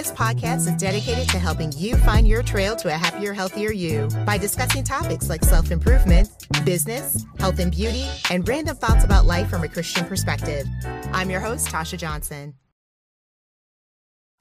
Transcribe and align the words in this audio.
This 0.00 0.12
podcast 0.12 0.66
is 0.66 0.76
dedicated 0.76 1.28
to 1.28 1.38
helping 1.38 1.72
you 1.72 1.94
find 1.94 2.26
your 2.26 2.42
trail 2.42 2.74
to 2.74 2.88
a 2.88 2.92
happier, 2.92 3.34
healthier 3.34 3.70
you 3.70 4.08
by 4.24 4.38
discussing 4.38 4.82
topics 4.82 5.28
like 5.28 5.44
self 5.44 5.70
improvement, 5.70 6.30
business, 6.64 7.26
health 7.38 7.58
and 7.58 7.70
beauty, 7.70 8.06
and 8.30 8.48
random 8.48 8.76
thoughts 8.76 9.04
about 9.04 9.26
life 9.26 9.50
from 9.50 9.62
a 9.62 9.68
Christian 9.68 10.06
perspective. 10.06 10.66
I'm 11.12 11.28
your 11.28 11.40
host, 11.40 11.68
Tasha 11.68 11.98
Johnson. 11.98 12.54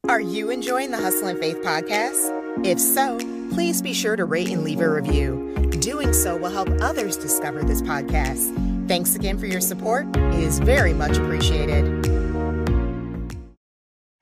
Are 0.08 0.22
you 0.22 0.50
enjoying 0.50 0.91
the 0.91 0.98
Hustle 0.98 1.27
and 1.27 1.38
Faith 1.38 1.58
podcast? 1.58 2.66
If 2.66 2.80
so, 2.80 3.18
please 3.54 3.82
be 3.82 3.94
sure 3.94 4.16
to 4.16 4.23
rate 4.23 4.48
and 4.48 4.63
leave 4.63 4.80
a 4.80 4.90
review. 4.90 5.54
Doing 5.82 6.13
so 6.13 6.38
will 6.38 6.52
help 6.52 6.70
others 6.80 7.18
discover 7.18 7.63
this 7.63 7.82
podcast. 7.82 8.88
Thanks 8.88 9.13
again 9.13 9.38
for 9.38 9.46
your 9.46 9.60
support. 9.60 10.07
It 10.16 10.35
is 10.35 10.60
very 10.60 10.94
much 10.94 11.18
appreciated. 11.18 12.19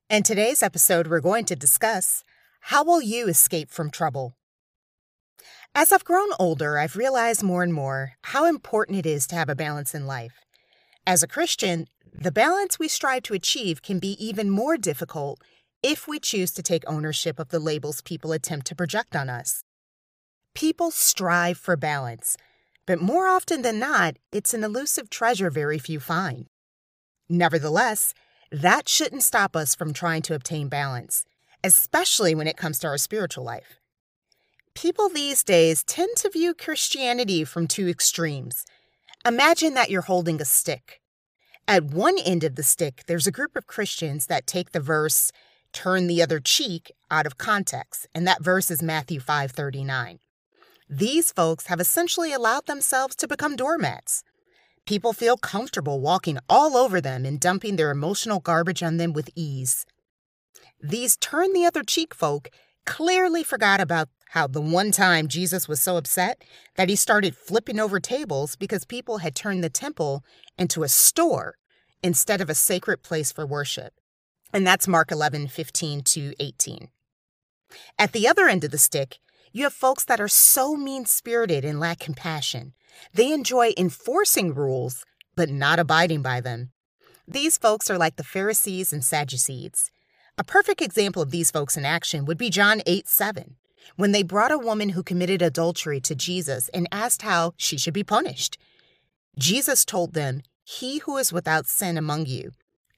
In 0.10 0.24
today's 0.24 0.64
episode, 0.64 1.08
we're 1.08 1.20
going 1.20 1.44
to 1.44 1.56
discuss 1.58 2.24
how 2.62 2.82
will 2.82 3.02
you 3.02 3.28
escape 3.28 3.70
from 3.70 3.92
trouble? 3.92 4.38
As 5.76 5.92
I've 5.92 6.06
grown 6.06 6.30
older, 6.40 6.78
I've 6.78 6.96
realized 6.96 7.44
more 7.44 7.62
and 7.62 7.74
more 7.74 8.14
how 8.22 8.46
important 8.46 9.00
it 9.00 9.06
is 9.06 9.28
to 9.28 9.36
have 9.36 9.50
a 9.50 9.56
balance 9.56 9.94
in 9.94 10.08
life. 10.08 10.46
As 11.06 11.24
a 11.24 11.28
Christian, 11.28 11.88
the 12.14 12.32
balance 12.32 12.80
we 12.80 12.88
strive 12.88 13.24
to 13.24 13.34
achieve 13.34 13.82
can 13.82 14.00
be 14.00 14.16
even 14.26 14.50
more 14.50 14.78
difficult 14.78 15.42
if 15.84 16.08
we 16.08 16.22
choose 16.22 16.52
to 16.52 16.64
take 16.64 16.86
ownership 16.88 17.38
of 17.38 17.50
the 17.50 17.60
labels 17.60 18.00
people 18.00 18.32
attempt 18.32 18.66
to 18.68 18.76
project 18.76 19.14
on 19.14 19.30
us. 19.30 19.66
People 20.56 20.90
strive 20.90 21.58
for 21.58 21.76
balance, 21.76 22.38
but 22.86 23.02
more 23.02 23.28
often 23.28 23.62
than 23.62 23.78
not, 23.78 24.16
it's 24.32 24.54
an 24.54 24.64
elusive 24.64 25.10
treasure 25.10 25.50
very 25.50 25.78
few 25.78 26.00
find. 26.00 26.46
Nevertheless, 27.28 28.14
that 28.52 28.88
shouldn't 28.88 29.24
stop 29.24 29.56
us 29.56 29.76
from 29.76 29.94
trying 29.94 30.22
to 30.24 30.36
obtain 30.36 30.70
balance, 30.70 31.26
especially 31.64 32.34
when 32.34 32.48
it 32.48 32.58
comes 32.58 32.80
to 32.80 32.88
our 32.88 32.98
spiritual 32.98 33.44
life. 33.44 33.80
People 34.74 35.10
these 35.10 35.44
days 35.44 35.84
tend 35.84 36.16
to 36.18 36.30
view 36.30 36.54
Christianity 36.54 37.44
from 37.44 37.68
two 37.68 37.88
extremes. 37.88 38.66
Imagine 39.26 39.74
that 39.74 39.90
you're 39.90 40.04
holding 40.04 40.40
a 40.40 40.46
stick. 40.46 41.02
At 41.68 41.84
one 41.84 42.18
end 42.18 42.44
of 42.44 42.56
the 42.56 42.64
stick, 42.64 43.04
there's 43.08 43.28
a 43.28 43.32
group 43.32 43.56
of 43.56 43.68
Christians 43.68 44.28
that 44.28 44.48
take 44.48 44.72
the 44.72 44.80
verse, 44.80 45.32
turn 45.74 46.08
the 46.08 46.22
other 46.22 46.40
cheek, 46.40 46.92
out 47.12 47.26
of 47.26 47.38
context, 47.38 48.08
and 48.14 48.26
that 48.28 48.44
verse 48.44 48.72
is 48.72 48.82
Matthew 48.82 49.20
5:39. 49.20 50.20
These 50.90 51.34
folks 51.34 51.68
have 51.68 51.82
essentially 51.82 52.32
allowed 52.32 52.68
themselves 52.68 53.16
to 53.18 53.28
become 53.28 53.58
doormats. 53.58 54.24
People 54.88 55.12
feel 55.12 55.36
comfortable 55.36 56.00
walking 56.00 56.40
all 56.48 56.78
over 56.78 57.02
them 57.02 57.26
and 57.26 57.42
dumping 57.42 57.76
their 57.76 57.92
emotional 57.92 58.40
garbage 58.40 58.82
on 58.82 58.96
them 58.96 59.12
with 59.12 59.30
ease. 59.36 59.86
These 60.82 61.18
turn 61.18 61.52
the 61.52 61.66
other 61.66 61.84
cheek 61.84 62.16
folk 62.16 62.50
clearly 62.86 63.44
forgot 63.44 63.82
about 63.82 64.08
how 64.30 64.48
the 64.48 64.62
one 64.62 64.92
time 64.92 65.28
Jesus 65.28 65.68
was 65.68 65.82
so 65.82 65.98
upset 65.98 66.42
that 66.78 66.88
he 66.88 66.96
started 66.96 67.36
flipping 67.36 67.82
over 67.82 68.00
tables 68.00 68.56
because 68.56 68.86
people 68.86 69.18
had 69.18 69.36
turned 69.36 69.62
the 69.62 69.70
temple 69.70 70.24
into 70.58 70.84
a 70.84 70.90
store 70.90 71.56
instead 72.02 72.40
of 72.40 72.50
a 72.50 72.56
sacred 72.56 73.04
place 73.04 73.30
for 73.30 73.46
worship. 73.46 73.92
And 74.54 74.66
that's 74.66 74.88
Mark 74.88 75.12
11, 75.12 75.50
15 75.50 76.02
to 76.02 76.34
18. 76.40 76.88
At 78.00 78.14
the 78.14 78.26
other 78.26 78.48
end 78.48 78.64
of 78.64 78.72
the 78.72 78.78
stick, 78.78 79.18
you 79.52 79.64
have 79.64 79.74
folks 79.74 80.06
that 80.06 80.20
are 80.20 80.28
so 80.28 80.76
mean 80.76 81.06
spirited 81.06 81.66
and 81.66 81.80
lack 81.80 82.00
compassion 82.00 82.74
they 83.14 83.32
enjoy 83.32 83.74
enforcing 83.78 84.54
rules, 84.54 85.06
but 85.36 85.50
not 85.50 85.80
abiding 85.80 86.22
by 86.22 86.42
them. 86.42 86.72
These 87.28 87.58
folks 87.58 87.90
are 87.90 87.98
like 87.98 88.16
the 88.16 88.24
Pharisees 88.24 88.94
and 88.94 89.04
Sadducees. 89.04 89.92
A 90.38 90.44
perfect 90.44 90.82
example 90.82 91.22
of 91.22 91.32
these 91.32 91.52
folks 91.52 91.78
in 91.78 91.86
action 91.86 92.26
would 92.26 92.38
be 92.38 92.50
John 92.50 92.82
8 92.86 93.08
7, 93.08 93.56
when 93.96 94.12
they 94.12 94.24
brought 94.24 94.52
a 94.52 94.58
woman 94.58 94.90
who 94.90 95.04
committed 95.04 95.42
adultery 95.42 96.00
to 96.02 96.16
Jesus 96.16 96.70
and 96.70 96.88
asked 96.92 97.24
how 97.24 97.54
she 97.58 97.78
should 97.78 97.94
be 97.94 98.04
punished. 98.04 98.58
Jesus 99.38 99.84
told 99.84 100.14
them, 100.14 100.42
He 100.64 101.00
who 101.00 101.18
is 101.18 101.34
without 101.34 101.66
sin 101.66 101.98
among 101.98 102.28
you, 102.28 102.52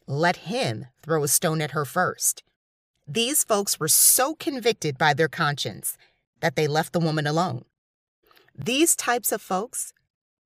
let 0.06 0.38
him 0.38 0.88
throw 1.02 1.24
a 1.24 1.28
stone 1.28 1.62
at 1.62 1.72
her 1.72 1.86
first. 1.86 2.44
These 3.08 3.44
folks 3.44 3.80
were 3.80 3.88
so 3.88 4.36
convicted 4.36 4.98
by 4.98 5.14
their 5.14 5.28
conscience 5.28 5.98
that 6.42 6.56
they 6.56 6.68
left 6.68 6.94
the 6.94 7.00
woman 7.00 7.28
alone. 7.28 7.66
These 8.56 8.96
types 8.96 9.32
of 9.32 9.42
folks 9.42 9.94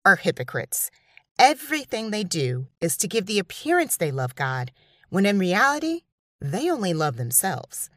are 0.06 0.18
hypocrites. 0.18 0.92
Everything 1.40 2.12
they 2.12 2.24
do 2.24 2.68
is 2.80 2.96
to 2.98 3.08
give 3.08 3.26
the 3.26 3.40
appearance 3.40 3.98
they 3.98 4.12
love 4.12 4.36
God, 4.36 4.72
when 5.10 5.26
in 5.26 5.40
reality, 5.40 6.02
they 6.40 6.70
only 6.70 6.94
love 6.94 7.18
themselves. 7.18 7.90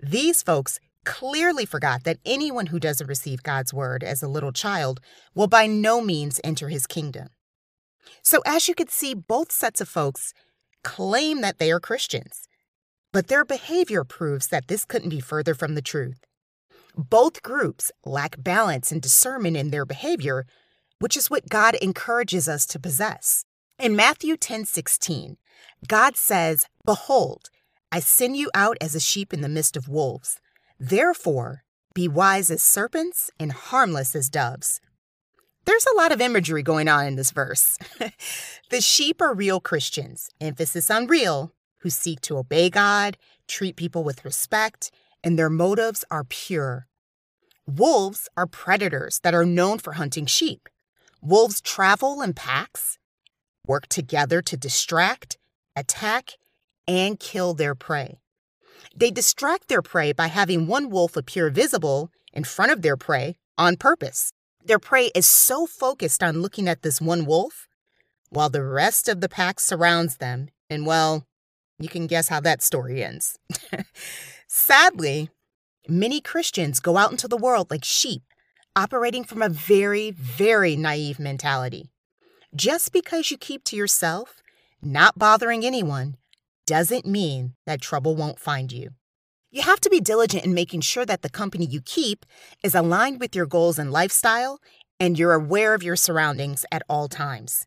These 0.00 0.42
folks 0.42 0.80
clearly 1.04 1.64
forgot 1.64 2.04
that 2.04 2.18
anyone 2.26 2.66
who 2.66 2.80
doesn't 2.80 3.06
receive 3.06 3.42
God's 3.42 3.72
word 3.72 4.02
as 4.02 4.22
a 4.22 4.28
little 4.28 4.52
child 4.52 5.00
will 5.34 5.46
by 5.46 5.66
no 5.66 6.00
means 6.00 6.40
enter 6.42 6.68
his 6.68 6.86
kingdom. 6.86 7.28
So, 8.22 8.42
as 8.44 8.68
you 8.68 8.74
can 8.74 8.88
see, 8.88 9.14
both 9.14 9.52
sets 9.52 9.80
of 9.80 9.88
folks 9.88 10.34
claim 10.82 11.40
that 11.40 11.58
they 11.58 11.70
are 11.70 11.80
Christians, 11.80 12.48
but 13.12 13.28
their 13.28 13.44
behavior 13.44 14.04
proves 14.04 14.48
that 14.48 14.68
this 14.68 14.84
couldn't 14.84 15.10
be 15.10 15.20
further 15.20 15.54
from 15.54 15.76
the 15.76 15.82
truth. 15.82 16.25
Both 16.96 17.42
groups 17.42 17.92
lack 18.04 18.42
balance 18.42 18.90
and 18.90 19.02
discernment 19.02 19.56
in 19.56 19.70
their 19.70 19.84
behavior, 19.84 20.46
which 20.98 21.16
is 21.16 21.30
what 21.30 21.48
God 21.48 21.74
encourages 21.76 22.48
us 22.48 22.64
to 22.66 22.78
possess. 22.78 23.44
In 23.78 23.94
Matthew 23.94 24.36
10:16, 24.36 25.36
God 25.86 26.16
says, 26.16 26.66
Behold, 26.86 27.50
I 27.92 28.00
send 28.00 28.38
you 28.38 28.50
out 28.54 28.78
as 28.80 28.94
a 28.94 29.00
sheep 29.00 29.34
in 29.34 29.42
the 29.42 29.48
midst 29.48 29.76
of 29.76 29.88
wolves. 29.88 30.40
Therefore, 30.80 31.64
be 31.94 32.08
wise 32.08 32.50
as 32.50 32.62
serpents 32.62 33.30
and 33.38 33.52
harmless 33.52 34.16
as 34.16 34.30
doves. 34.30 34.80
There's 35.66 35.86
a 35.86 35.96
lot 35.96 36.12
of 36.12 36.20
imagery 36.20 36.62
going 36.62 36.88
on 36.88 37.06
in 37.06 37.16
this 37.16 37.30
verse. 37.30 37.78
the 38.70 38.80
sheep 38.80 39.20
are 39.20 39.34
real 39.34 39.60
Christians, 39.60 40.30
emphasis 40.40 40.90
on 40.90 41.06
real, 41.06 41.52
who 41.78 41.90
seek 41.90 42.20
to 42.22 42.38
obey 42.38 42.70
God, 42.70 43.16
treat 43.48 43.76
people 43.76 44.04
with 44.04 44.24
respect, 44.24 44.90
and 45.22 45.38
their 45.38 45.50
motives 45.50 46.04
are 46.10 46.24
pure. 46.24 46.86
Wolves 47.66 48.28
are 48.36 48.46
predators 48.46 49.20
that 49.22 49.34
are 49.34 49.44
known 49.44 49.78
for 49.78 49.94
hunting 49.94 50.26
sheep. 50.26 50.68
Wolves 51.20 51.60
travel 51.60 52.22
in 52.22 52.32
packs, 52.32 52.98
work 53.66 53.88
together 53.88 54.40
to 54.42 54.56
distract, 54.56 55.38
attack, 55.74 56.32
and 56.86 57.18
kill 57.18 57.54
their 57.54 57.74
prey. 57.74 58.18
They 58.94 59.10
distract 59.10 59.68
their 59.68 59.82
prey 59.82 60.12
by 60.12 60.28
having 60.28 60.66
one 60.66 60.90
wolf 60.90 61.16
appear 61.16 61.50
visible 61.50 62.10
in 62.32 62.44
front 62.44 62.72
of 62.72 62.82
their 62.82 62.96
prey 62.96 63.36
on 63.58 63.76
purpose. 63.76 64.32
Their 64.64 64.78
prey 64.78 65.10
is 65.14 65.26
so 65.26 65.66
focused 65.66 66.22
on 66.22 66.40
looking 66.40 66.68
at 66.68 66.82
this 66.82 67.00
one 67.00 67.24
wolf, 67.24 67.66
while 68.30 68.50
the 68.50 68.64
rest 68.64 69.08
of 69.08 69.20
the 69.20 69.28
pack 69.28 69.60
surrounds 69.60 70.16
them, 70.16 70.48
and 70.68 70.86
well, 70.86 71.26
you 71.78 71.88
can 71.88 72.06
guess 72.06 72.28
how 72.28 72.40
that 72.40 72.62
story 72.62 73.02
ends. 73.02 73.38
Sadly, 74.46 75.30
many 75.88 76.20
Christians 76.20 76.80
go 76.80 76.96
out 76.96 77.10
into 77.10 77.28
the 77.28 77.36
world 77.36 77.70
like 77.70 77.84
sheep, 77.84 78.22
operating 78.76 79.24
from 79.24 79.42
a 79.42 79.48
very, 79.48 80.12
very 80.12 80.76
naive 80.76 81.18
mentality. 81.18 81.90
Just 82.54 82.92
because 82.92 83.30
you 83.30 83.38
keep 83.38 83.64
to 83.64 83.76
yourself, 83.76 84.42
not 84.80 85.18
bothering 85.18 85.64
anyone, 85.64 86.16
doesn't 86.66 87.06
mean 87.06 87.54
that 87.66 87.80
trouble 87.80 88.14
won't 88.14 88.38
find 88.38 88.70
you. 88.72 88.90
You 89.50 89.62
have 89.62 89.80
to 89.80 89.90
be 89.90 90.00
diligent 90.00 90.44
in 90.44 90.54
making 90.54 90.82
sure 90.82 91.06
that 91.06 91.22
the 91.22 91.30
company 91.30 91.66
you 91.66 91.80
keep 91.80 92.24
is 92.62 92.74
aligned 92.74 93.20
with 93.20 93.34
your 93.34 93.46
goals 93.46 93.78
and 93.78 93.90
lifestyle, 93.90 94.60
and 95.00 95.18
you're 95.18 95.32
aware 95.32 95.74
of 95.74 95.82
your 95.82 95.96
surroundings 95.96 96.64
at 96.70 96.82
all 96.88 97.08
times. 97.08 97.66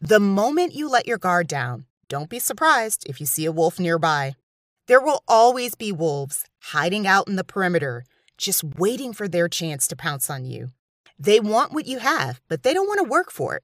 The 0.00 0.20
moment 0.20 0.74
you 0.74 0.88
let 0.88 1.06
your 1.06 1.18
guard 1.18 1.46
down, 1.46 1.86
don't 2.08 2.30
be 2.30 2.38
surprised 2.38 3.04
if 3.08 3.20
you 3.20 3.26
see 3.26 3.44
a 3.44 3.52
wolf 3.52 3.78
nearby. 3.78 4.34
There 4.92 5.00
will 5.00 5.24
always 5.26 5.74
be 5.74 5.90
wolves 5.90 6.44
hiding 6.64 7.06
out 7.06 7.26
in 7.26 7.36
the 7.36 7.44
perimeter, 7.44 8.04
just 8.36 8.62
waiting 8.62 9.14
for 9.14 9.26
their 9.26 9.48
chance 9.48 9.88
to 9.88 9.96
pounce 9.96 10.28
on 10.28 10.44
you. 10.44 10.72
They 11.18 11.40
want 11.40 11.72
what 11.72 11.86
you 11.86 11.98
have, 12.00 12.42
but 12.46 12.62
they 12.62 12.74
don't 12.74 12.88
want 12.88 12.98
to 12.98 13.08
work 13.10 13.30
for 13.30 13.56
it. 13.56 13.62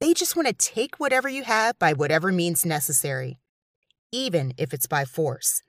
They 0.00 0.12
just 0.12 0.34
want 0.34 0.48
to 0.48 0.52
take 0.52 0.98
whatever 0.98 1.28
you 1.28 1.44
have 1.44 1.78
by 1.78 1.92
whatever 1.92 2.32
means 2.32 2.66
necessary, 2.66 3.38
even 4.10 4.52
if 4.58 4.74
it's 4.74 4.88
by 4.88 5.04
force. 5.04 5.62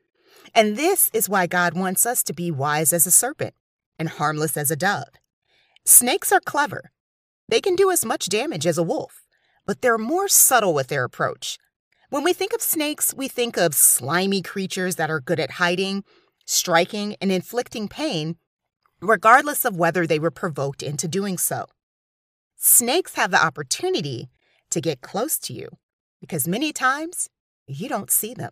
And 0.56 0.76
this 0.76 1.12
is 1.14 1.30
why 1.30 1.46
God 1.46 1.76
wants 1.76 2.08
us 2.08 2.24
to 2.24 2.34
be 2.34 2.50
wise 2.50 2.92
as 2.94 3.06
a 3.06 3.12
serpent 3.12 3.54
and 4.00 4.10
harmless 4.10 4.58
as 4.58 4.72
a 4.72 4.76
dove. 4.76 5.14
Snakes 5.86 6.32
are 6.32 6.40
clever. 6.40 6.90
They 7.48 7.62
can 7.62 7.76
do 7.76 7.92
as 7.92 8.04
much 8.04 8.26
damage 8.26 8.66
as 8.66 8.80
a 8.80 8.82
wolf, 8.82 9.22
but 9.68 9.84
they're 9.84 10.00
more 10.00 10.28
subtle 10.28 10.74
with 10.74 10.88
their 10.88 11.04
approach. 11.04 11.60
When 12.14 12.24
we 12.24 12.34
think 12.34 12.54
of 12.54 12.62
snakes, 12.62 13.12
we 13.12 13.28
think 13.28 13.58
of 13.58 13.74
slimy 13.74 14.44
creatures 14.44 14.98
that 14.98 15.10
are 15.10 15.20
good 15.20 15.40
at 15.40 15.54
hiding, 15.54 16.04
striking, 16.46 17.16
and 17.20 17.32
inflicting 17.32 17.88
pain, 17.88 18.36
regardless 19.02 19.66
of 19.66 19.78
whether 19.78 20.06
they 20.06 20.20
were 20.20 20.30
provoked 20.30 20.84
into 20.84 21.08
doing 21.08 21.40
so. 21.40 21.66
Snakes 22.56 23.16
have 23.16 23.32
the 23.32 23.44
opportunity 23.44 24.30
to 24.70 24.80
get 24.80 25.02
close 25.02 25.40
to 25.40 25.54
you 25.54 25.70
because 26.22 26.48
many 26.48 26.72
times 26.72 27.32
you 27.66 27.90
don't 27.90 28.12
see 28.12 28.36
them. 28.36 28.52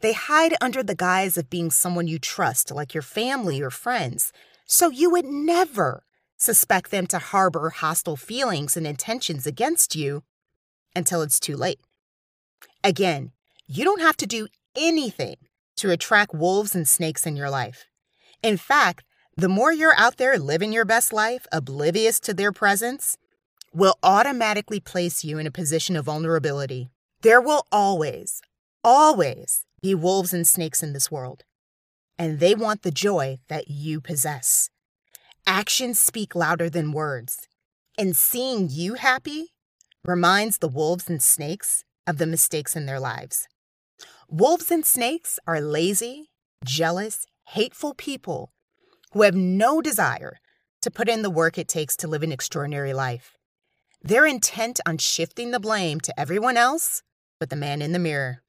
They 0.00 0.14
hide 0.14 0.54
under 0.62 0.82
the 0.82 0.94
guise 0.94 1.36
of 1.36 1.50
being 1.50 1.70
someone 1.70 2.06
you 2.06 2.18
trust, 2.18 2.70
like 2.70 2.94
your 2.94 3.02
family 3.02 3.60
or 3.60 3.68
friends, 3.68 4.32
so 4.64 4.88
you 4.88 5.10
would 5.10 5.26
never 5.26 6.04
suspect 6.38 6.90
them 6.90 7.06
to 7.08 7.18
harbor 7.18 7.68
hostile 7.68 8.16
feelings 8.16 8.78
and 8.78 8.86
intentions 8.86 9.46
against 9.46 9.94
you 9.94 10.22
until 10.96 11.20
it's 11.20 11.38
too 11.38 11.54
late. 11.54 11.78
Again, 12.84 13.32
you 13.66 13.84
don't 13.84 14.00
have 14.00 14.16
to 14.18 14.26
do 14.26 14.48
anything 14.76 15.36
to 15.76 15.90
attract 15.90 16.34
wolves 16.34 16.74
and 16.74 16.86
snakes 16.86 17.26
in 17.26 17.36
your 17.36 17.50
life. 17.50 17.86
In 18.42 18.56
fact, 18.56 19.04
the 19.36 19.48
more 19.48 19.72
you're 19.72 19.98
out 19.98 20.18
there 20.18 20.38
living 20.38 20.72
your 20.72 20.84
best 20.84 21.12
life, 21.12 21.46
oblivious 21.52 22.20
to 22.20 22.34
their 22.34 22.52
presence, 22.52 23.16
will 23.72 23.94
automatically 24.02 24.80
place 24.80 25.24
you 25.24 25.38
in 25.38 25.46
a 25.46 25.50
position 25.50 25.96
of 25.96 26.04
vulnerability. 26.04 26.90
There 27.22 27.40
will 27.40 27.66
always, 27.72 28.42
always 28.84 29.64
be 29.80 29.94
wolves 29.94 30.34
and 30.34 30.46
snakes 30.46 30.82
in 30.82 30.92
this 30.92 31.10
world, 31.10 31.44
and 32.18 32.40
they 32.40 32.54
want 32.54 32.82
the 32.82 32.90
joy 32.90 33.38
that 33.48 33.68
you 33.68 34.00
possess. 34.00 34.68
Actions 35.46 35.98
speak 35.98 36.34
louder 36.34 36.68
than 36.68 36.92
words, 36.92 37.48
and 37.96 38.14
seeing 38.16 38.68
you 38.70 38.94
happy 38.94 39.52
reminds 40.04 40.58
the 40.58 40.68
wolves 40.68 41.08
and 41.08 41.22
snakes 41.22 41.84
of 42.06 42.18
the 42.18 42.26
mistakes 42.26 42.76
in 42.76 42.86
their 42.86 43.00
lives. 43.00 43.48
Wolves 44.28 44.70
and 44.70 44.84
snakes 44.84 45.38
are 45.46 45.60
lazy, 45.60 46.30
jealous, 46.64 47.26
hateful 47.48 47.94
people 47.94 48.52
who 49.12 49.22
have 49.22 49.34
no 49.34 49.80
desire 49.80 50.38
to 50.80 50.90
put 50.90 51.08
in 51.08 51.22
the 51.22 51.30
work 51.30 51.58
it 51.58 51.68
takes 51.68 51.96
to 51.96 52.08
live 52.08 52.22
an 52.22 52.32
extraordinary 52.32 52.92
life. 52.92 53.36
They're 54.02 54.26
intent 54.26 54.80
on 54.86 54.98
shifting 54.98 55.50
the 55.50 55.60
blame 55.60 56.00
to 56.00 56.18
everyone 56.18 56.56
else 56.56 57.02
but 57.38 57.50
the 57.50 57.56
man 57.56 57.82
in 57.82 57.92
the 57.92 57.98
mirror. 57.98 58.42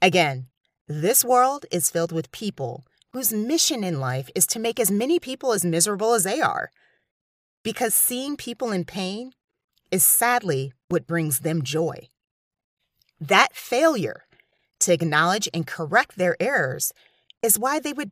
Again, 0.00 0.46
this 0.86 1.24
world 1.24 1.66
is 1.72 1.90
filled 1.90 2.12
with 2.12 2.30
people 2.30 2.84
whose 3.12 3.32
mission 3.32 3.82
in 3.82 3.98
life 3.98 4.30
is 4.34 4.46
to 4.48 4.58
make 4.58 4.78
as 4.78 4.90
many 4.90 5.18
people 5.18 5.52
as 5.52 5.64
miserable 5.64 6.14
as 6.14 6.24
they 6.24 6.40
are. 6.40 6.70
Because 7.62 7.94
seeing 7.94 8.36
people 8.36 8.70
in 8.70 8.84
pain 8.84 9.32
is 9.90 10.04
sadly 10.04 10.72
what 10.88 11.06
brings 11.06 11.40
them 11.40 11.62
joy. 11.62 12.08
That 13.20 13.54
failure 13.54 14.24
to 14.80 14.92
acknowledge 14.92 15.48
and 15.54 15.66
correct 15.66 16.16
their 16.16 16.36
errors 16.40 16.92
is 17.42 17.58
why 17.58 17.78
they 17.78 17.92
would 17.92 18.10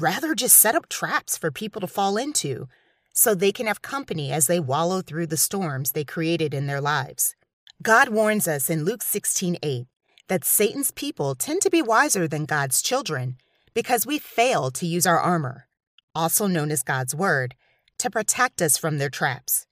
rather 0.00 0.34
just 0.34 0.56
set 0.56 0.74
up 0.74 0.88
traps 0.88 1.36
for 1.36 1.50
people 1.50 1.80
to 1.80 1.86
fall 1.86 2.16
into 2.16 2.66
so 3.12 3.34
they 3.34 3.52
can 3.52 3.66
have 3.66 3.82
company 3.82 4.32
as 4.32 4.46
they 4.46 4.60
wallow 4.60 5.02
through 5.02 5.26
the 5.26 5.36
storms 5.36 5.92
they 5.92 6.04
created 6.04 6.54
in 6.54 6.66
their 6.66 6.80
lives. 6.80 7.34
God 7.82 8.08
warns 8.08 8.46
us 8.46 8.70
in 8.70 8.84
Luke 8.84 9.02
16:8 9.02 9.86
that 10.28 10.44
Satan's 10.44 10.90
people 10.90 11.34
tend 11.34 11.60
to 11.62 11.70
be 11.70 11.82
wiser 11.82 12.28
than 12.28 12.44
God's 12.44 12.82
children 12.82 13.36
because 13.74 14.06
we 14.06 14.18
fail 14.18 14.70
to 14.70 14.86
use 14.86 15.06
our 15.06 15.18
armor, 15.18 15.66
also 16.14 16.46
known 16.46 16.70
as 16.70 16.82
God's 16.82 17.14
word, 17.14 17.54
to 17.98 18.10
protect 18.10 18.62
us 18.62 18.76
from 18.76 18.98
their 18.98 19.10
traps. 19.10 19.66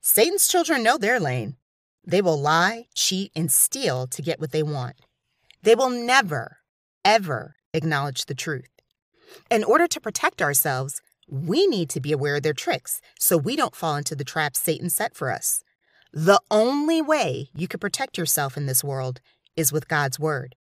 Satan's 0.00 0.48
children 0.48 0.82
know 0.82 0.98
their 0.98 1.20
lane. 1.20 1.56
They 2.04 2.20
will 2.20 2.40
lie, 2.40 2.86
cheat, 2.94 3.30
and 3.34 3.50
steal 3.50 4.06
to 4.08 4.22
get 4.22 4.40
what 4.40 4.52
they 4.52 4.62
want. 4.62 4.96
They 5.62 5.74
will 5.74 5.90
never, 5.90 6.58
ever 7.04 7.56
acknowledge 7.72 8.26
the 8.26 8.34
truth. 8.34 8.70
In 9.50 9.64
order 9.64 9.86
to 9.86 10.00
protect 10.00 10.42
ourselves, 10.42 11.00
we 11.28 11.66
need 11.66 11.88
to 11.90 12.00
be 12.00 12.12
aware 12.12 12.36
of 12.36 12.42
their 12.42 12.52
tricks 12.52 13.00
so 13.18 13.36
we 13.36 13.56
don't 13.56 13.76
fall 13.76 13.96
into 13.96 14.14
the 14.14 14.24
traps 14.24 14.60
Satan 14.60 14.90
set 14.90 15.14
for 15.14 15.30
us. 15.30 15.62
The 16.12 16.40
only 16.50 17.00
way 17.00 17.48
you 17.54 17.68
can 17.68 17.80
protect 17.80 18.18
yourself 18.18 18.56
in 18.56 18.66
this 18.66 18.84
world 18.84 19.20
is 19.56 19.72
with 19.72 19.88
God's 19.88 20.18
Word. 20.18 20.56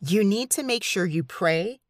You 0.00 0.24
need 0.24 0.50
to 0.50 0.62
make 0.62 0.84
sure 0.84 1.04
you 1.04 1.22
pray, 1.22 1.80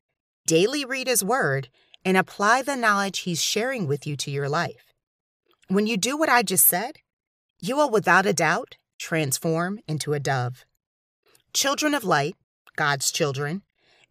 daily 0.46 0.84
read 0.84 1.06
His 1.06 1.22
Word, 1.22 1.68
and 2.04 2.16
apply 2.16 2.62
the 2.62 2.76
knowledge 2.76 3.20
He's 3.20 3.42
sharing 3.42 3.86
with 3.86 4.06
you 4.06 4.16
to 4.16 4.30
your 4.30 4.48
life. 4.48 4.92
When 5.68 5.86
you 5.86 5.96
do 5.96 6.16
what 6.16 6.28
I 6.28 6.42
just 6.42 6.66
said, 6.66 6.96
you 7.60 7.76
will 7.76 7.90
without 7.90 8.26
a 8.26 8.32
doubt 8.32 8.76
transform 8.98 9.80
into 9.86 10.12
a 10.12 10.20
dove. 10.20 10.64
Children 11.52 11.94
of 11.94 12.04
light, 12.04 12.36
God's 12.76 13.10
children, 13.10 13.62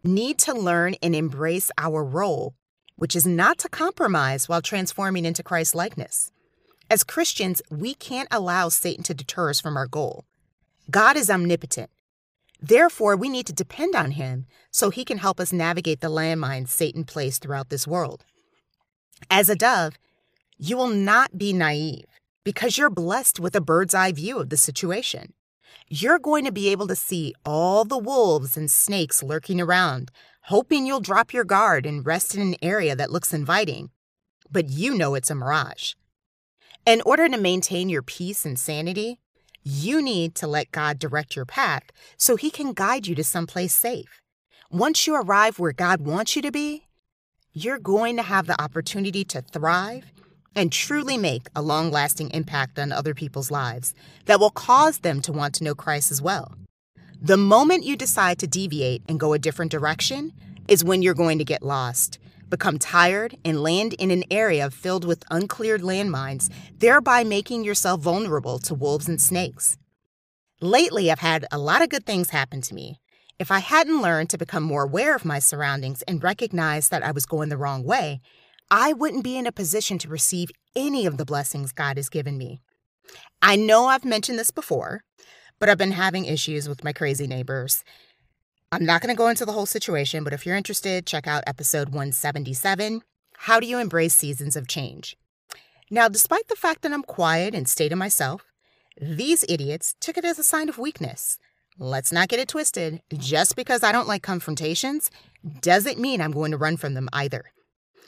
need 0.04 0.38
to 0.40 0.54
learn 0.54 0.96
and 1.02 1.16
embrace 1.16 1.72
our 1.78 2.04
role, 2.04 2.54
which 2.96 3.16
is 3.16 3.26
not 3.26 3.58
to 3.60 3.70
compromise 3.70 4.48
while 4.48 4.62
transforming 4.62 5.26
into 5.26 5.44
Christ 5.44 5.74
likeness. 5.74 6.32
As 6.90 7.04
Christians, 7.04 7.62
we 7.70 7.94
can't 7.94 8.28
allow 8.32 8.70
Satan 8.70 9.04
to 9.06 9.14
deter 9.14 9.50
us 9.50 9.60
from 9.60 9.78
our 9.78 9.88
goal. 9.88 10.26
God 10.90 11.18
is 11.18 11.30
omnipotent. 11.30 11.90
Therefore, 12.62 13.16
we 13.16 13.30
need 13.30 13.46
to 13.48 13.54
depend 13.54 13.96
on 13.96 14.12
him 14.12 14.46
so 14.72 14.90
he 14.90 15.06
can 15.06 15.20
help 15.20 15.40
us 15.40 15.54
navigate 15.54 16.02
the 16.02 16.10
landmines 16.10 16.70
Satan 16.70 17.04
placed 17.04 17.42
throughout 17.42 17.70
this 17.70 17.88
world. 17.88 18.26
As 19.30 19.50
a 19.50 19.56
dove, 19.56 19.94
you 20.58 20.76
will 20.76 20.90
not 20.90 21.38
be 21.38 21.54
naive 21.54 22.19
because 22.44 22.78
you're 22.78 22.90
blessed 22.90 23.40
with 23.40 23.56
a 23.56 23.62
bird's 23.62 23.94
eye 23.94 24.12
view 24.12 24.40
of 24.40 24.50
the 24.50 24.58
situation 24.58 25.34
you're 25.90 26.20
going 26.20 26.46
to 26.46 26.52
be 26.52 26.70
able 26.70 26.88
to 26.88 26.96
see 26.96 27.34
all 27.46 27.84
the 27.84 27.98
wolves 27.98 28.56
and 28.56 28.70
snakes 28.70 29.24
lurking 29.24 29.60
around, 29.60 30.12
hoping 30.44 30.86
you'll 30.86 31.00
drop 31.00 31.34
your 31.34 31.44
guard 31.44 31.86
and 31.86 32.06
rest 32.06 32.36
in 32.36 32.42
an 32.42 32.56
area 32.62 32.96
that 32.96 33.12
looks 33.12 33.34
inviting. 33.34 33.90
But 34.52 34.70
you 34.70 34.94
know 34.94 35.16
it's 35.16 35.32
a 35.32 35.36
mirage. 35.36 35.94
In 36.86 37.02
order 37.06 37.28
to 37.28 37.38
maintain 37.38 37.90
your 37.90 38.04
peace 38.04 38.46
and 38.46 38.60
sanity, 38.60 39.20
you 39.64 40.02
need 40.02 40.36
to 40.36 40.48
let 40.48 40.72
God 40.72 41.00
direct 41.00 41.36
your 41.36 41.46
path 41.46 41.84
so 42.18 42.36
He 42.36 42.52
can 42.52 42.74
guide 42.74 43.08
you 43.08 43.16
to 43.16 43.24
someplace 43.24 43.74
safe. 43.74 44.22
Once 44.72 45.08
you 45.08 45.16
arrive 45.16 45.58
where 45.58 45.74
God 45.74 46.02
wants 46.02 46.36
you 46.36 46.42
to 46.44 46.52
be, 46.52 46.86
you're 47.52 47.80
going 47.80 48.16
to 48.16 48.24
have 48.24 48.46
the 48.46 48.62
opportunity 48.62 49.24
to 49.26 49.42
thrive 49.42 50.06
and 50.56 50.72
truly 50.72 51.18
make 51.18 51.48
a 51.56 51.62
long 51.62 51.92
lasting 51.92 52.30
impact 52.32 52.80
on 52.80 52.92
other 52.92 53.14
people's 53.14 53.52
lives 53.52 53.94
that 54.26 54.40
will 54.40 54.50
cause 54.50 55.00
them 55.00 55.22
to 55.22 55.32
want 55.32 55.56
to 55.56 55.64
know 55.64 55.76
Christ 55.76 56.12
as 56.12 56.22
well. 56.22 56.54
The 57.22 57.38
moment 57.38 57.84
you 57.84 57.96
decide 57.96 58.40
to 58.40 58.48
deviate 58.48 59.04
and 59.08 59.20
go 59.20 59.34
a 59.34 59.40
different 59.40 59.72
direction 59.72 60.32
is 60.68 60.84
when 60.84 61.02
you're 61.02 61.14
going 61.14 61.38
to 61.38 61.44
get 61.44 61.64
lost, 61.64 62.20
become 62.50 62.80
tired, 62.80 63.36
and 63.44 63.62
land 63.62 63.94
in 63.94 64.12
an 64.12 64.24
area 64.32 64.70
filled 64.70 65.06
with 65.06 65.24
uncleared 65.30 65.82
landmines, 65.82 66.50
thereby 66.78 67.24
making 67.24 67.64
yourself 67.64 68.02
vulnerable 68.02 68.60
to 68.60 68.74
wolves 68.74 69.08
and 69.08 69.20
snakes. 69.20 69.78
Lately, 70.62 71.12
I've 71.12 71.20
had 71.20 71.46
a 71.52 71.58
lot 71.58 71.82
of 71.82 71.90
good 71.90 72.06
things 72.06 72.32
happen 72.32 72.62
to 72.62 72.76
me. 72.76 73.00
If 73.40 73.52
I 73.52 73.60
hadn't 73.60 74.02
learned 74.02 74.30
to 74.32 74.38
become 74.38 74.64
more 74.64 74.84
aware 74.84 75.16
of 75.16 75.24
my 75.24 75.40
surroundings 75.40 76.02
and 76.02 76.24
recognize 76.24 76.90
that 76.90 77.04
I 77.04 77.12
was 77.12 77.26
going 77.26 77.50
the 77.50 77.58
wrong 77.58 77.84
way, 77.84 78.20
I 78.72 78.94
wouldn't 78.94 79.24
be 79.24 79.36
in 79.36 79.48
a 79.48 79.52
position 79.52 79.98
to 80.00 80.10
receive 80.10 80.52
any 80.76 81.08
of 81.08 81.18
the 81.18 81.26
blessings 81.26 81.72
God 81.72 81.98
has 81.98 82.08
given 82.08 82.38
me. 82.38 82.62
I 83.42 83.56
know 83.56 83.88
I've 83.88 84.06
mentioned 84.06 84.38
this 84.38 84.52
before, 84.52 85.04
but 85.58 85.70
I've 85.70 85.78
been 85.80 85.94
having 85.94 86.26
issues 86.26 86.70
with 86.70 86.84
my 86.84 86.94
crazy 86.94 87.26
neighbors. 87.26 87.84
I'm 88.72 88.86
not 88.86 89.02
going 89.02 89.14
to 89.14 89.18
go 89.18 89.28
into 89.28 89.46
the 89.46 89.54
whole 89.54 89.66
situation, 89.66 90.24
but 90.24 90.34
if 90.34 90.46
you're 90.46 90.56
interested, 90.56 91.08
check 91.08 91.26
out 91.26 91.44
episode 91.48 91.90
177 91.90 93.02
How 93.38 93.60
Do 93.60 93.66
You 93.66 93.80
Embrace 93.80 94.14
Seasons 94.14 94.56
of 94.56 94.68
Change? 94.68 95.18
Now, 95.90 96.08
despite 96.08 96.48
the 96.48 96.56
fact 96.56 96.84
that 96.84 96.94
I'm 96.94 97.02
quiet 97.02 97.56
and 97.56 97.68
stay 97.68 97.90
to 97.90 97.96
myself, 97.96 98.46
these 99.02 99.44
idiots 99.50 99.96
took 100.00 100.16
it 100.16 100.26
as 100.26 100.38
a 100.38 100.44
sign 100.44 100.70
of 100.70 100.78
weakness. 100.78 101.40
Let's 101.80 102.12
not 102.12 102.28
get 102.28 102.40
it 102.40 102.50
twisted. 102.50 103.02
Just 103.18 103.56
because 103.56 103.84
I 103.84 103.92
don't 103.92 104.08
like 104.08 104.22
confrontations 104.22 105.10
doesn't 105.62 105.98
mean 105.98 106.22
I'm 106.22 106.32
going 106.32 106.52
to 106.52 106.58
run 106.58 106.78
from 106.78 106.94
them 106.94 107.10
either. 107.12 107.46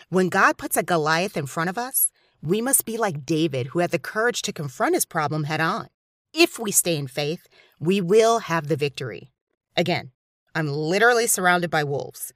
When 0.10 0.30
God 0.30 0.58
puts 0.58 0.78
a 0.78 0.84
Goliath 0.84 1.38
in 1.38 1.46
front 1.46 1.70
of 1.70 1.78
us, 1.78 2.12
we 2.42 2.62
must 2.62 2.86
be 2.86 2.98
like 2.98 3.26
David, 3.26 3.68
who 3.68 3.80
had 3.80 3.92
the 3.92 4.00
courage 4.00 4.42
to 4.44 4.54
confront 4.54 4.96
his 4.96 5.06
problem 5.06 5.46
head 5.46 5.62
on. 5.62 5.88
If 6.34 6.58
we 6.58 6.72
stay 6.72 6.98
in 6.98 7.08
faith, 7.08 7.48
we 7.80 8.02
will 8.02 8.40
have 8.40 8.68
the 8.68 8.76
victory. 8.76 9.32
Again, 9.78 10.12
I'm 10.56 10.68
literally 10.68 11.28
surrounded 11.28 11.70
by 11.70 11.84
wolves. 11.84 12.34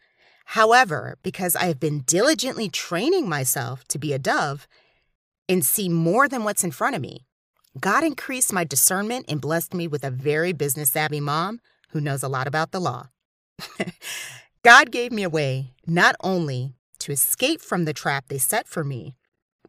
However, 0.49 1.17
because 1.23 1.55
I 1.55 1.65
have 1.65 1.79
been 1.79 2.01
diligently 2.01 2.69
training 2.69 3.27
myself 3.27 3.87
to 3.87 3.97
be 3.97 4.13
a 4.13 4.19
dove 4.19 4.67
and 5.49 5.65
see 5.65 5.89
more 5.89 6.27
than 6.27 6.43
what's 6.43 6.63
in 6.63 6.71
front 6.71 6.95
of 6.95 7.01
me, 7.01 7.25
God 7.79 8.03
increased 8.03 8.53
my 8.53 8.63
discernment 8.63 9.25
and 9.27 9.41
blessed 9.41 9.73
me 9.73 9.87
with 9.87 10.03
a 10.03 10.11
very 10.11 10.53
business 10.53 10.91
savvy 10.91 11.19
mom 11.19 11.59
who 11.89 11.99
knows 11.99 12.23
a 12.23 12.29
lot 12.29 12.47
about 12.47 12.71
the 12.71 12.79
law. 12.79 13.07
God 14.63 14.91
gave 14.91 15.11
me 15.11 15.23
a 15.23 15.29
way 15.29 15.73
not 15.85 16.15
only 16.21 16.73
to 17.05 17.11
escape 17.11 17.61
from 17.61 17.85
the 17.85 17.93
trap 17.93 18.25
they 18.27 18.39
set 18.39 18.67
for 18.67 18.83
me, 18.83 19.15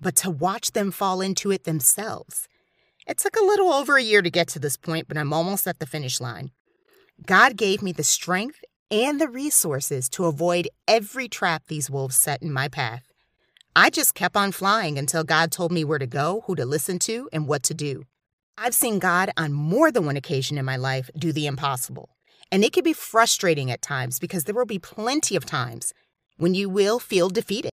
but 0.00 0.16
to 0.16 0.30
watch 0.30 0.72
them 0.72 0.90
fall 0.90 1.20
into 1.20 1.50
it 1.50 1.64
themselves. 1.64 2.48
It 3.06 3.18
took 3.18 3.36
a 3.36 3.44
little 3.44 3.72
over 3.72 3.96
a 3.96 4.02
year 4.02 4.22
to 4.22 4.30
get 4.30 4.48
to 4.48 4.58
this 4.58 4.78
point, 4.78 5.06
but 5.06 5.18
I'm 5.18 5.34
almost 5.34 5.66
at 5.66 5.78
the 5.78 5.86
finish 5.86 6.18
line. 6.18 6.50
God 7.26 7.58
gave 7.58 7.82
me 7.82 7.92
the 7.92 8.02
strength 8.02 8.60
and 8.90 9.20
the 9.20 9.28
resources 9.28 10.08
to 10.10 10.24
avoid 10.24 10.68
every 10.88 11.28
trap 11.28 11.64
these 11.66 11.90
wolves 11.90 12.16
set 12.16 12.42
in 12.42 12.50
my 12.50 12.68
path. 12.68 13.12
I 13.74 13.90
just 13.90 14.14
kept 14.14 14.36
on 14.36 14.50
flying 14.52 14.98
until 14.98 15.22
God 15.22 15.52
told 15.52 15.72
me 15.72 15.84
where 15.84 15.98
to 15.98 16.06
go, 16.06 16.42
who 16.46 16.54
to 16.56 16.64
listen 16.64 16.98
to, 17.00 17.28
and 17.34 17.46
what 17.46 17.62
to 17.64 17.74
do. 17.74 18.04
I've 18.56 18.74
seen 18.74 18.98
God 18.98 19.30
on 19.36 19.52
more 19.52 19.92
than 19.92 20.06
one 20.06 20.16
occasion 20.16 20.56
in 20.56 20.64
my 20.64 20.78
life 20.78 21.10
do 21.18 21.32
the 21.32 21.46
impossible. 21.46 22.08
And 22.50 22.64
it 22.64 22.72
can 22.72 22.84
be 22.84 22.94
frustrating 22.94 23.70
at 23.70 23.82
times 23.82 24.18
because 24.18 24.44
there 24.44 24.54
will 24.54 24.64
be 24.64 24.78
plenty 24.78 25.36
of 25.36 25.44
times 25.44 25.92
when 26.36 26.54
you 26.54 26.68
will 26.68 26.98
feel 26.98 27.28
defeated. 27.28 27.70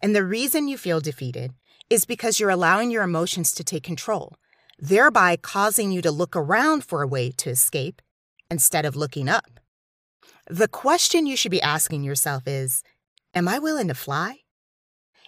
And 0.00 0.14
the 0.14 0.24
reason 0.24 0.68
you 0.68 0.76
feel 0.76 1.00
defeated 1.00 1.52
is 1.90 2.04
because 2.04 2.38
you're 2.38 2.50
allowing 2.50 2.90
your 2.90 3.02
emotions 3.02 3.52
to 3.52 3.64
take 3.64 3.82
control, 3.82 4.36
thereby 4.78 5.36
causing 5.36 5.92
you 5.92 6.02
to 6.02 6.10
look 6.10 6.34
around 6.36 6.84
for 6.84 7.02
a 7.02 7.06
way 7.06 7.30
to 7.30 7.50
escape 7.50 8.00
instead 8.50 8.84
of 8.84 8.96
looking 8.96 9.28
up. 9.28 9.60
The 10.48 10.68
question 10.68 11.26
you 11.26 11.36
should 11.36 11.50
be 11.50 11.62
asking 11.62 12.04
yourself 12.04 12.46
is 12.46 12.82
Am 13.34 13.48
I 13.48 13.58
willing 13.58 13.88
to 13.88 13.94
fly? 13.94 14.40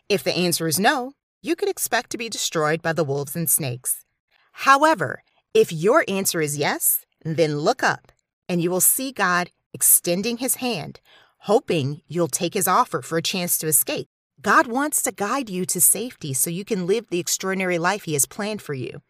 If 0.09 0.23
the 0.23 0.37
answer 0.37 0.69
is 0.69 0.78
no, 0.78 1.12
you 1.43 1.57
could 1.57 1.69
expect 1.69 2.11
to 2.11 2.19
be 2.19 2.28
destroyed 2.28 2.83
by 2.83 2.93
the 2.93 3.05
wolves 3.05 3.35
and 3.35 3.49
snakes. 3.49 4.05
However, 4.52 5.23
if 5.55 5.73
your 5.73 6.05
answer 6.07 6.40
is 6.40 6.57
yes, 6.59 7.05
then 7.25 7.59
look 7.59 7.83
up 7.83 8.12
and 8.49 8.62
you 8.62 8.71
will 8.71 8.81
see 8.81 9.11
God 9.11 9.50
extending 9.73 10.37
his 10.37 10.57
hand, 10.57 11.00
hoping 11.46 12.02
you'll 12.08 12.26
take 12.26 12.54
his 12.54 12.66
offer 12.66 13.00
for 13.00 13.16
a 13.16 13.22
chance 13.22 13.56
to 13.56 13.68
escape. 13.68 14.08
God 14.40 14.66
wants 14.66 15.00
to 15.02 15.12
guide 15.12 15.48
you 15.48 15.64
to 15.66 15.80
safety 15.80 16.34
so 16.34 16.50
you 16.50 16.64
can 16.64 16.88
live 16.88 17.08
the 17.08 17.20
extraordinary 17.20 17.78
life 17.78 18.02
he 18.02 18.14
has 18.14 18.26
planned 18.26 18.60
for 18.60 18.74
you. 18.74 19.00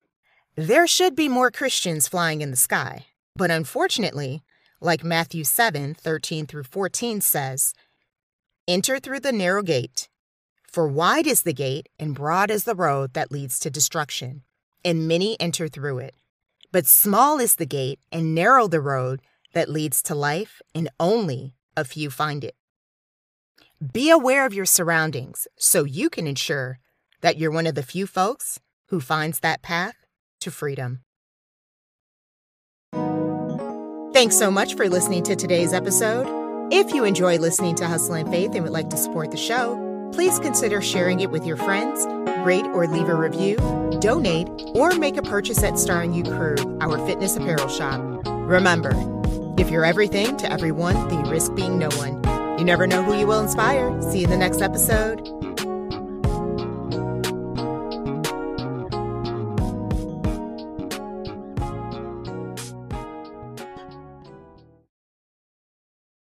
There 0.55 0.87
should 0.87 1.17
be 1.17 1.31
more 1.31 1.51
Christians 1.51 2.07
flying 2.09 2.43
in 2.43 2.51
the 2.51 2.57
sky, 2.57 3.07
but 3.35 3.51
unfortunately, 3.51 4.43
like 4.83 5.03
Matthew 5.03 5.45
7 5.45 5.95
13 5.95 6.47
through 6.47 6.65
14 6.65 7.23
says, 7.23 7.73
Enter 8.69 8.99
through 8.99 9.21
the 9.21 9.33
narrow 9.33 9.63
gate, 9.63 10.09
for 10.71 10.87
wide 10.87 11.27
is 11.27 11.43
the 11.43 11.55
gate 11.55 11.89
and 11.99 12.15
broad 12.15 12.51
is 12.51 12.65
the 12.65 12.75
road 12.75 13.15
that 13.15 13.33
leads 13.33 13.59
to 13.61 13.71
destruction, 13.71 14.43
and 14.85 15.09
many 15.09 15.41
enter 15.41 15.69
through 15.69 16.01
it. 16.01 16.15
But 16.71 16.87
small 16.87 17.39
is 17.39 17.55
the 17.55 17.65
gate 17.65 18.01
and 18.13 18.35
narrow 18.35 18.69
the 18.69 18.83
road 18.83 19.23
that 19.55 19.71
leads 19.71 20.03
to 20.03 20.15
life, 20.15 20.61
and 20.75 20.91
only 21.01 21.56
a 21.77 21.85
few 21.85 22.11
find 22.11 22.45
it. 22.45 22.55
Be 23.93 24.11
aware 24.11 24.47
of 24.47 24.55
your 24.55 24.65
surroundings 24.65 25.47
so 25.59 25.85
you 25.85 26.09
can 26.09 26.27
ensure 26.27 26.79
that 27.21 27.37
you're 27.37 27.51
one 27.51 27.67
of 27.67 27.75
the 27.75 27.83
few 27.83 28.07
folks 28.07 28.59
who 28.89 29.01
finds 29.01 29.41
that 29.41 29.63
path 29.63 29.97
to 30.41 30.51
freedom. 30.51 31.01
Thanks 34.13 34.39
so 34.39 34.51
much 34.51 34.75
for 34.77 34.89
listening 34.89 35.23
to 35.25 35.37
today's 35.37 35.75
episode. 35.75 36.27
If 36.73 36.93
you 36.95 37.05
enjoy 37.05 37.37
listening 37.39 37.75
to 37.77 37.87
Hustle 37.87 38.15
and 38.15 38.31
Faith 38.31 38.55
and 38.55 38.63
would 38.63 38.73
like 38.73 38.89
to 38.91 38.97
support 38.97 39.31
the 39.31 39.37
show, 39.37 40.11
please 40.13 40.39
consider 40.39 40.81
sharing 40.81 41.21
it 41.21 41.31
with 41.31 41.45
your 41.45 41.59
friends, 41.59 42.07
rate 42.47 42.65
or 42.67 42.87
leave 42.87 43.09
a 43.09 43.15
review, 43.15 43.57
donate, 44.01 44.49
or 44.75 44.93
make 44.95 45.19
a 45.19 45.23
purchase 45.23 45.63
at 45.63 45.79
Star 45.79 46.01
and 46.01 46.17
You 46.17 46.23
Crew, 46.23 46.57
our 46.81 46.97
fitness 47.07 47.37
apparel 47.37 47.69
shop. 47.69 48.01
Remember, 48.25 48.93
if 49.59 49.71
you're 49.71 49.85
everything 49.85 50.37
to 50.39 50.53
everyone, 50.53 51.09
then 51.09 51.25
you 51.25 51.31
risk 51.31 51.55
being 51.55 51.79
no 51.79 51.89
one. 51.95 52.23
You 52.59 52.65
never 52.65 52.87
know 52.87 53.03
who 53.03 53.19
you 53.19 53.27
will 53.27 53.41
inspire. 53.41 54.01
See 54.03 54.19
you 54.19 54.25
in 54.25 54.31
the 54.31 54.37
next 54.37 54.61
episode. 54.61 55.46